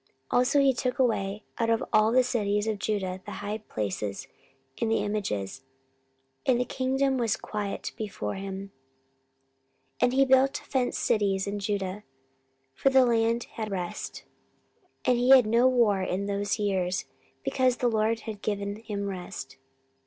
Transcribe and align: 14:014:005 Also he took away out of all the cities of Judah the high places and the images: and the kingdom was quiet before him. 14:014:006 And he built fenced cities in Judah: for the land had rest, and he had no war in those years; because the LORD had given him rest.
14:014:005 0.31 0.37
Also 0.39 0.59
he 0.61 0.73
took 0.73 0.97
away 0.97 1.43
out 1.59 1.69
of 1.69 1.83
all 1.93 2.11
the 2.11 2.23
cities 2.23 2.65
of 2.65 2.79
Judah 2.79 3.21
the 3.25 3.33
high 3.43 3.59
places 3.59 4.27
and 4.81 4.89
the 4.89 4.95
images: 4.97 5.61
and 6.43 6.59
the 6.59 6.65
kingdom 6.65 7.19
was 7.19 7.37
quiet 7.37 7.91
before 7.95 8.33
him. 8.33 8.71
14:014:006 9.99 9.99
And 10.05 10.13
he 10.13 10.25
built 10.25 10.57
fenced 10.65 11.03
cities 11.03 11.45
in 11.45 11.59
Judah: 11.59 12.03
for 12.73 12.89
the 12.89 13.05
land 13.05 13.43
had 13.51 13.69
rest, 13.69 14.23
and 15.05 15.19
he 15.19 15.29
had 15.29 15.45
no 15.45 15.67
war 15.67 16.01
in 16.01 16.25
those 16.25 16.57
years; 16.57 17.05
because 17.43 17.77
the 17.77 17.87
LORD 17.87 18.21
had 18.21 18.41
given 18.41 18.77
him 18.77 19.05
rest. 19.07 19.57